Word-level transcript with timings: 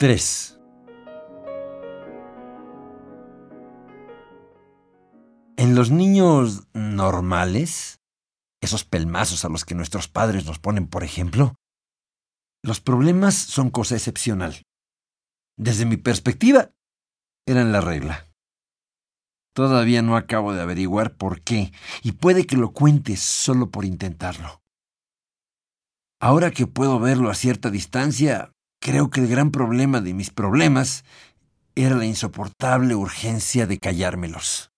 3. 0.00 0.58
En 5.58 5.74
los 5.74 5.90
niños 5.90 6.66
normales, 6.72 8.00
esos 8.62 8.86
pelmazos 8.86 9.44
a 9.44 9.50
los 9.50 9.66
que 9.66 9.74
nuestros 9.74 10.08
padres 10.08 10.46
nos 10.46 10.58
ponen, 10.58 10.88
por 10.88 11.04
ejemplo, 11.04 11.54
los 12.62 12.80
problemas 12.80 13.34
son 13.34 13.68
cosa 13.68 13.94
excepcional. 13.94 14.62
Desde 15.58 15.84
mi 15.84 15.98
perspectiva, 15.98 16.70
eran 17.46 17.70
la 17.70 17.82
regla. 17.82 18.26
Todavía 19.54 20.00
no 20.00 20.16
acabo 20.16 20.54
de 20.54 20.62
averiguar 20.62 21.18
por 21.18 21.42
qué, 21.42 21.74
y 22.02 22.12
puede 22.12 22.46
que 22.46 22.56
lo 22.56 22.72
cuentes 22.72 23.20
solo 23.20 23.70
por 23.70 23.84
intentarlo. 23.84 24.62
Ahora 26.22 26.52
que 26.52 26.66
puedo 26.66 26.98
verlo 27.00 27.28
a 27.28 27.34
cierta 27.34 27.68
distancia, 27.68 28.54
creo 28.80 29.10
que 29.10 29.20
el 29.20 29.28
gran 29.28 29.50
problema 29.50 30.00
de 30.00 30.14
mis 30.14 30.30
problemas 30.30 31.04
era 31.74 31.96
la 31.96 32.06
insoportable 32.06 32.94
urgencia 32.94 33.66
de 33.66 33.78
callármelos. 33.78 34.70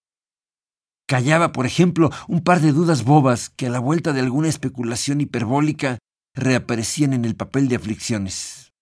Callaba, 1.09 1.52
por 1.52 1.66
ejemplo, 1.66 2.11
un 2.28 2.42
par 2.42 2.61
de 2.61 2.73
dudas 2.73 3.05
bobas 3.05 3.51
que 3.51 3.66
a 3.66 3.70
la 3.70 3.78
vuelta 3.78 4.12
de 4.12 4.20
alguna 4.20 4.48
especulación 4.48 5.20
hiperbólica 5.20 5.98
reaparecían 6.34 7.12
en 7.12 7.25
el 7.25 7.37
papel 7.37 7.69
de 7.69 7.77
aflicciones, 7.77 8.73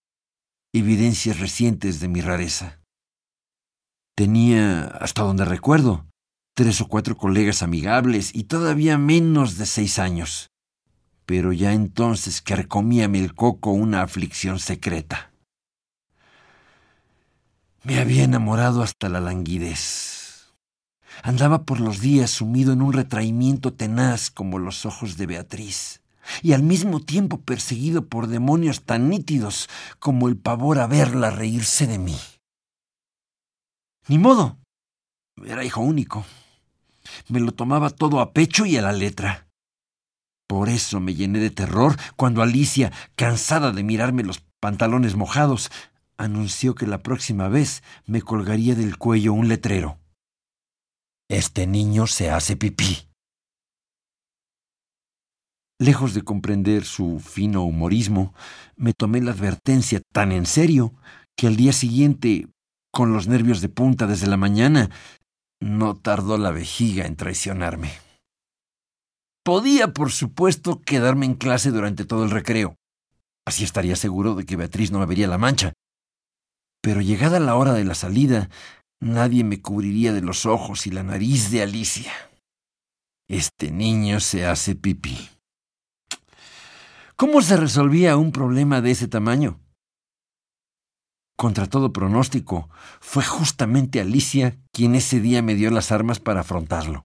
evidencias 0.73 1.39
recientes 1.39 1.99
de 1.99 2.07
mi 2.07 2.21
rareza. 2.21 2.79
Tenía, 4.15 4.85
hasta 4.85 5.23
donde 5.23 5.45
recuerdo, 5.45 6.05
tres 6.55 6.79
o 6.81 6.87
cuatro 6.87 7.17
colegas 7.17 7.63
amigables 7.63 8.33
y 8.33 8.45
todavía 8.45 8.97
menos 8.97 9.57
de 9.57 9.65
seis 9.65 9.99
años. 9.99 10.51
Pero 11.31 11.53
ya 11.53 11.71
entonces 11.71 12.41
carcomíame 12.41 13.17
el 13.17 13.33
coco 13.33 13.71
una 13.71 14.01
aflicción 14.01 14.59
secreta. 14.59 15.31
Me 17.85 18.01
había 18.01 18.25
enamorado 18.25 18.83
hasta 18.83 19.07
la 19.07 19.21
languidez 19.21 20.51
Andaba 21.23 21.63
por 21.63 21.79
los 21.79 22.01
días 22.01 22.31
sumido 22.31 22.73
en 22.73 22.81
un 22.81 22.91
retraimiento 22.91 23.71
tenaz 23.71 24.29
como 24.29 24.59
los 24.59 24.85
ojos 24.85 25.15
de 25.15 25.25
Beatriz, 25.25 26.01
y 26.41 26.51
al 26.51 26.63
mismo 26.63 26.99
tiempo 26.99 27.39
perseguido 27.39 28.07
por 28.07 28.27
demonios 28.27 28.81
tan 28.81 29.07
nítidos 29.07 29.69
como 29.99 30.27
el 30.27 30.35
pavor 30.35 30.79
a 30.79 30.87
verla 30.87 31.29
reírse 31.29 31.87
de 31.87 31.97
mí. 31.97 32.17
Ni 34.09 34.17
modo. 34.17 34.57
Era 35.45 35.63
hijo 35.63 35.79
único. 35.79 36.25
Me 37.29 37.39
lo 37.39 37.53
tomaba 37.53 37.89
todo 37.89 38.19
a 38.19 38.33
pecho 38.33 38.65
y 38.65 38.75
a 38.75 38.81
la 38.81 38.91
letra. 38.91 39.47
Por 40.51 40.67
eso 40.67 40.99
me 40.99 41.15
llené 41.15 41.39
de 41.39 41.49
terror 41.49 41.95
cuando 42.17 42.41
Alicia, 42.41 42.91
cansada 43.15 43.71
de 43.71 43.83
mirarme 43.83 44.21
los 44.21 44.43
pantalones 44.59 45.15
mojados, 45.15 45.71
anunció 46.17 46.75
que 46.75 46.85
la 46.85 47.01
próxima 47.01 47.47
vez 47.47 47.83
me 48.05 48.21
colgaría 48.21 48.75
del 48.75 48.97
cuello 48.97 49.31
un 49.31 49.47
letrero. 49.47 49.97
Este 51.29 51.67
niño 51.67 52.05
se 52.05 52.31
hace 52.31 52.57
pipí. 52.57 52.97
Lejos 55.79 56.13
de 56.13 56.21
comprender 56.21 56.83
su 56.83 57.21
fino 57.21 57.63
humorismo, 57.63 58.33
me 58.75 58.91
tomé 58.91 59.21
la 59.21 59.31
advertencia 59.31 60.01
tan 60.11 60.33
en 60.33 60.45
serio 60.45 60.93
que 61.37 61.47
al 61.47 61.55
día 61.55 61.71
siguiente, 61.71 62.49
con 62.91 63.13
los 63.13 63.29
nervios 63.29 63.61
de 63.61 63.69
punta 63.69 64.05
desde 64.05 64.27
la 64.27 64.35
mañana, 64.35 64.89
no 65.61 65.95
tardó 65.95 66.37
la 66.37 66.51
vejiga 66.51 67.05
en 67.05 67.15
traicionarme. 67.15 68.10
Podía, 69.43 69.93
por 69.93 70.11
supuesto, 70.11 70.81
quedarme 70.81 71.25
en 71.25 71.35
clase 71.35 71.71
durante 71.71 72.05
todo 72.05 72.23
el 72.23 72.31
recreo. 72.31 72.75
Así 73.45 73.63
estaría 73.63 73.95
seguro 73.95 74.35
de 74.35 74.45
que 74.45 74.55
Beatriz 74.55 74.91
no 74.91 74.99
me 74.99 75.05
vería 75.05 75.27
la 75.27 75.37
mancha. 75.37 75.73
Pero 76.81 77.01
llegada 77.01 77.39
la 77.39 77.55
hora 77.55 77.73
de 77.73 77.83
la 77.83 77.95
salida, 77.95 78.49
Nadie 79.01 79.43
me 79.43 79.63
cubriría 79.63 80.13
de 80.13 80.21
los 80.21 80.45
ojos 80.45 80.85
y 80.85 80.91
la 80.91 81.01
nariz 81.01 81.49
de 81.49 81.63
Alicia. 81.63 82.13
Este 83.27 83.71
niño 83.71 84.19
se 84.19 84.45
hace 84.45 84.75
pipí. 84.75 85.17
¿Cómo 87.15 87.41
se 87.41 87.57
resolvía 87.57 88.15
un 88.15 88.31
problema 88.31 88.79
de 88.79 88.91
ese 88.91 89.07
tamaño? 89.07 89.59
Contra 91.35 91.65
todo 91.65 91.91
pronóstico, 91.91 92.69
fue 92.99 93.23
justamente 93.23 93.99
Alicia 93.99 94.59
quien 94.71 94.93
ese 94.93 95.19
día 95.19 95.41
me 95.41 95.55
dio 95.55 95.71
las 95.71 95.91
armas 95.91 96.19
para 96.19 96.41
afrontarlo. 96.41 97.03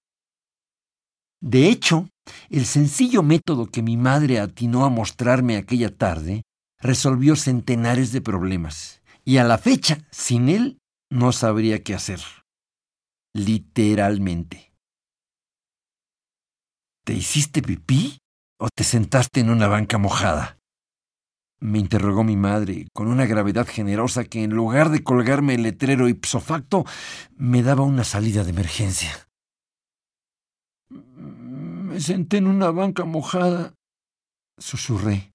De 1.41 1.69
hecho, 1.71 2.11
el 2.51 2.67
sencillo 2.67 3.23
método 3.23 3.67
que 3.67 3.83
mi 3.83 3.97
madre 3.97 4.41
atinó 4.41 4.85
a 4.85 4.91
mostrarme 4.91 5.57
aquella 5.57 5.97
tarde 5.97 6.43
resolvió 6.81 7.37
centenares 7.37 8.13
de 8.13 8.21
problemas, 8.21 9.03
y 9.25 9.39
a 9.39 9.45
la 9.45 9.59
fecha, 9.59 9.99
sin 10.11 10.49
él, 10.49 10.79
no 11.11 11.33
sabría 11.33 11.83
qué 11.83 11.95
hacer. 11.95 12.21
Literalmente. 13.35 14.73
¿Te 17.05 17.15
hiciste 17.15 17.63
pipí 17.63 18.19
o 18.59 18.69
te 18.75 18.85
sentaste 18.85 19.41
en 19.41 19.51
una 19.51 19.69
banca 19.69 19.99
mojada? 19.99 20.59
Me 21.61 21.79
interrogó 21.79 22.23
mi 22.25 22.37
madre 22.37 22.89
con 22.93 23.09
una 23.09 23.27
gravedad 23.27 23.67
generosa 23.67 24.25
que 24.25 24.43
en 24.43 24.51
lugar 24.51 24.91
de 24.91 25.03
colgarme 25.03 25.55
el 25.55 25.63
letrero 25.63 26.09
ipso 26.09 26.41
facto, 26.41 26.85
me 27.37 27.63
daba 27.63 27.83
una 27.83 28.05
salida 28.05 28.45
de 28.45 28.51
emergencia. 28.51 29.26
Me 31.97 32.03
senté 32.03 32.37
en 32.37 32.47
una 32.47 32.71
banca 32.73 33.07
mojada, 33.07 33.73
susurré 34.59 35.33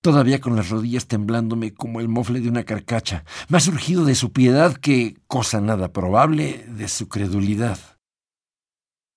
todavía 0.00 0.40
con 0.40 0.56
las 0.56 0.70
rodillas 0.70 1.06
temblándome 1.06 1.74
como 1.74 2.00
el 2.00 2.08
mofle 2.08 2.40
de 2.40 2.48
una 2.48 2.64
carcacha, 2.64 3.26
más 3.50 3.64
surgido 3.64 4.06
de 4.06 4.14
su 4.14 4.32
piedad 4.32 4.74
que, 4.74 5.18
cosa 5.26 5.60
nada 5.60 5.92
probable, 5.92 6.64
de 6.66 6.88
su 6.88 7.10
credulidad. 7.10 7.78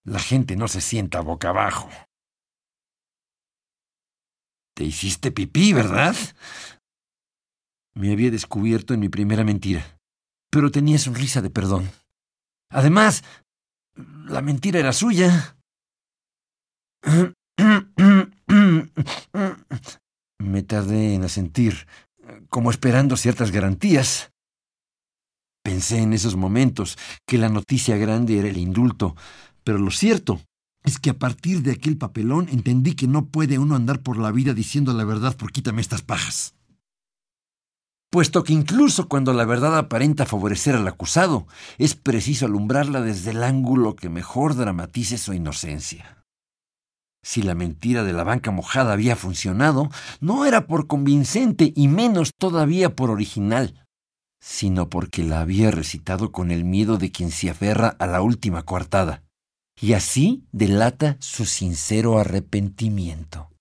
La 0.04 0.20
gente 0.20 0.58
no 0.58 0.68
se 0.68 0.82
sienta 0.82 1.22
boca 1.22 1.52
abajo. 1.52 1.90
Te 4.76 4.84
hiciste 4.84 5.32
pipí, 5.32 5.72
¿verdad? 5.72 6.18
Me 7.94 8.12
había 8.12 8.32
descubierto 8.32 8.94
en 8.94 9.00
mi 9.00 9.08
primera 9.08 9.46
mentira, 9.46 9.98
pero 10.50 10.72
tenía 10.72 10.98
sonrisa 10.98 11.42
de 11.42 11.52
perdón. 11.52 11.90
Además, 12.70 13.24
la 13.96 14.42
mentira 14.42 14.82
era 14.82 14.92
suya. 14.92 15.56
Me 20.40 20.64
tardé 20.64 21.16
en 21.16 21.24
asentir, 21.24 21.88
como 22.50 22.72
esperando 22.72 23.18
ciertas 23.18 23.52
garantías. 23.52 24.32
Pensé 25.64 26.00
en 26.00 26.14
esos 26.14 26.36
momentos 26.36 26.98
que 27.28 27.38
la 27.38 27.50
noticia 27.50 27.98
grande 27.98 28.40
era 28.40 28.48
el 28.50 28.58
indulto, 28.58 29.16
pero 29.64 29.78
lo 29.78 29.92
cierto 29.92 30.42
es 30.84 31.00
que 31.00 31.12
a 31.12 31.20
partir 31.20 31.62
de 31.62 31.72
aquel 31.72 31.98
papelón 31.98 32.48
entendí 32.50 32.96
que 32.96 33.08
no 33.08 33.26
puede 33.26 33.60
uno 33.60 33.76
andar 33.76 34.02
por 34.02 34.18
la 34.18 34.32
vida 34.32 34.54
diciendo 34.54 34.94
la 34.94 35.04
verdad 35.04 35.36
por 35.38 35.52
quítame 35.52 35.82
estas 35.82 36.02
pajas. 36.02 36.56
Puesto 38.10 38.44
que 38.44 38.54
incluso 38.54 39.08
cuando 39.08 39.32
la 39.32 39.46
verdad 39.46 39.78
aparenta 39.78 40.26
favorecer 40.26 40.76
al 40.76 40.88
acusado, 40.88 41.48
es 41.78 41.96
preciso 41.96 42.46
alumbrarla 42.46 43.02
desde 43.02 43.32
el 43.32 43.44
ángulo 43.44 43.96
que 43.96 44.10
mejor 44.10 44.56
dramatice 44.56 45.18
su 45.18 45.34
inocencia. 45.34 46.21
Si 47.24 47.44
la 47.44 47.54
mentira 47.54 48.04
de 48.04 48.14
la 48.14 48.24
banca 48.24 48.52
mojada 48.52 48.94
había 48.94 49.16
funcionado, 49.16 49.90
no 50.20 50.46
era 50.46 50.66
por 50.66 50.88
convincente 50.88 51.72
y 51.76 51.88
menos 51.88 52.32
todavía 52.38 52.96
por 52.96 53.12
original, 53.12 53.86
sino 54.40 54.90
porque 54.90 55.24
la 55.24 55.42
había 55.42 55.70
recitado 55.70 56.32
con 56.32 56.50
el 56.52 56.64
miedo 56.66 56.98
de 56.98 57.12
quien 57.12 57.30
se 57.30 57.50
aferra 57.50 57.96
a 58.00 58.08
la 58.08 58.22
última 58.22 58.64
coartada, 58.64 59.24
y 59.80 59.94
así 59.94 60.44
delata 60.52 61.18
su 61.20 61.46
sincero 61.46 62.18
arrepentimiento. 62.18 63.52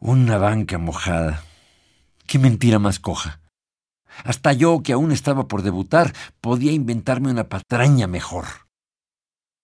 Una 0.00 0.38
banca 0.38 0.78
mojada. 0.78 1.44
Qué 2.26 2.38
mentira 2.38 2.78
más 2.78 2.98
coja. 2.98 3.40
Hasta 4.24 4.52
yo, 4.52 4.82
que 4.82 4.92
aún 4.92 5.12
estaba 5.12 5.46
por 5.46 5.62
debutar, 5.62 6.12
podía 6.40 6.72
inventarme 6.72 7.30
una 7.30 7.48
patraña 7.48 8.06
mejor. 8.06 8.69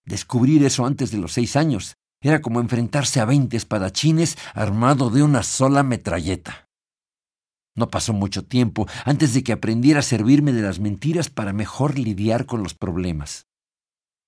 Descubrir 0.06 0.64
eso 0.64 0.86
antes 0.86 1.10
de 1.10 1.18
los 1.18 1.32
seis 1.32 1.56
años 1.56 1.96
era 2.22 2.40
como 2.40 2.60
enfrentarse 2.60 3.20
a 3.20 3.24
veinte 3.24 3.56
espadachines 3.56 4.38
armado 4.54 5.10
de 5.10 5.22
una 5.22 5.42
sola 5.42 5.82
metralleta. 5.82 6.68
No 7.74 7.90
pasó 7.90 8.12
mucho 8.12 8.44
tiempo 8.44 8.86
antes 9.04 9.34
de 9.34 9.42
que 9.42 9.52
aprendiera 9.52 10.00
a 10.00 10.02
servirme 10.02 10.52
de 10.52 10.62
las 10.62 10.78
mentiras 10.78 11.28
para 11.28 11.52
mejor 11.52 11.98
lidiar 11.98 12.46
con 12.46 12.62
los 12.62 12.72
problemas. 12.72 13.46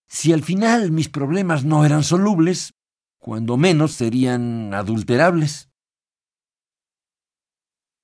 Si 0.09 0.33
al 0.33 0.43
final 0.43 0.91
mis 0.91 1.09
problemas 1.09 1.65
no 1.65 1.85
eran 1.85 2.03
solubles, 2.03 2.75
cuando 3.19 3.57
menos 3.57 3.93
serían 3.93 4.75
adulterables. 4.75 5.71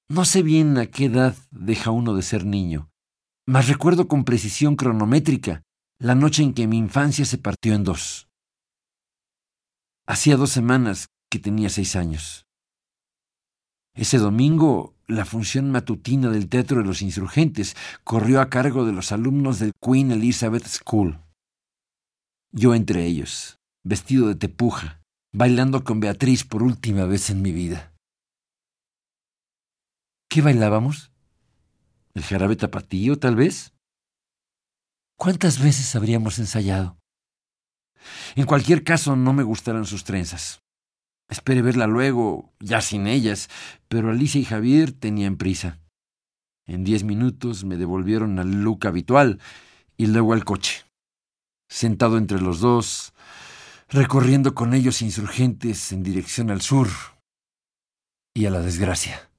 No 0.09 0.25
sé 0.25 0.43
bien 0.43 0.79
a 0.79 0.87
qué 0.87 1.06
edad 1.06 1.35
deja 1.50 1.91
uno 1.91 2.15
de 2.15 2.23
ser 2.23 2.44
niño, 2.44 2.91
mas 3.47 3.69
recuerdo 3.69 4.06
con 4.06 4.25
precisión 4.25 4.77
cronométrica 4.77 5.62
la 6.05 6.15
noche 6.15 6.43
en 6.43 6.53
que 6.53 6.67
mi 6.67 6.77
infancia 6.77 7.25
se 7.25 7.39
partió 7.39 7.75
en 7.75 7.83
dos. 7.83 8.29
Hacía 10.06 10.37
dos 10.37 10.51
semanas 10.51 11.09
que 11.31 11.39
tenía 11.39 11.71
seis 11.71 11.97
años. 11.97 12.45
Ese 13.95 14.19
domingo 14.19 14.95
la 15.06 15.25
función 15.25 15.71
matutina 15.71 16.29
del 16.29 16.51
Teatro 16.51 16.83
de 16.83 16.85
los 16.85 17.01
Insurgentes 17.01 17.75
corrió 18.05 18.43
a 18.43 18.51
cargo 18.51 18.85
de 18.85 18.93
los 18.93 19.12
alumnos 19.12 19.59
del 19.59 19.73
Queen 19.81 20.12
Elizabeth 20.12 20.67
School. 20.67 21.21
Yo 22.53 22.75
entre 22.75 23.06
ellos, 23.06 23.56
vestido 23.83 24.29
de 24.29 24.35
tepuja, 24.35 25.01
bailando 25.33 25.85
con 25.85 26.01
Beatriz 26.01 26.45
por 26.45 26.62
última 26.62 27.06
vez 27.06 27.31
en 27.31 27.41
mi 27.41 27.53
vida. 27.53 27.95
¿Qué 30.29 30.43
bailábamos? 30.43 31.12
¿El 32.12 32.25
jarabe 32.25 32.56
tapatío, 32.56 33.19
tal 33.19 33.37
vez? 33.37 33.74
¿Cuántas 35.17 35.63
veces 35.63 35.95
habríamos 35.95 36.39
ensayado? 36.39 36.99
En 38.35 38.47
cualquier 38.47 38.85
caso, 38.85 39.17
no 39.17 39.33
me 39.33 39.43
gustaron 39.43 39.87
sus 39.87 40.05
trenzas. 40.05 40.61
Esperé 41.29 41.63
verla 41.63 41.87
luego, 41.87 42.53
ya 42.61 42.81
sin 42.81 43.07
ellas, 43.07 43.49
pero 43.89 44.11
Alicia 44.11 44.41
y 44.41 44.45
Javier 44.45 44.93
tenían 44.93 45.37
prisa. 45.37 45.79
En 46.67 46.85
diez 46.85 47.05
minutos 47.05 47.65
me 47.65 47.77
devolvieron 47.77 48.39
al 48.39 48.63
look 48.63 48.87
habitual 48.87 49.41
y 49.97 50.07
luego 50.07 50.33
al 50.33 50.45
coche. 50.45 50.85
Sentado 51.69 52.19
entre 52.19 52.41
los 52.41 52.61
dos, 52.61 53.15
recorriendo 53.89 54.55
con 54.55 54.75
ellos 54.75 55.03
insurgentes 55.03 55.93
en 55.93 56.03
dirección 56.03 56.51
al 56.51 56.61
sur 56.61 56.89
y 58.35 58.47
a 58.47 58.51
la 58.51 58.61
desgracia. 58.61 59.31